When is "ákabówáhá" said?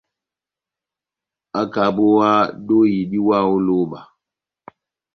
1.61-2.49